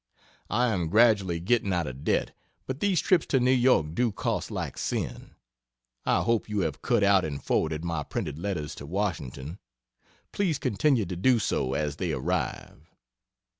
[0.49, 4.49] I am gradually getting out of debt, but these trips to New York do cost
[4.49, 5.35] like sin.
[6.07, 9.59] I hope you have cut out and forwarded my printed letters to Washington
[10.31, 12.95] please continue to do so as they arrive.